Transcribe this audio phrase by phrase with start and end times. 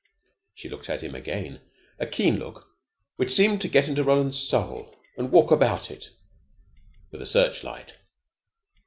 [0.55, 1.61] She looked at him again
[1.99, 2.69] a keen look
[3.17, 6.09] which seemed to get into Roland's soul and walk about it
[7.11, 7.93] with a searchlight.